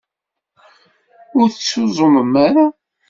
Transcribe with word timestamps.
Ur 1.39 1.47
tettuẓumem 1.49 2.33
ara. 2.47 2.65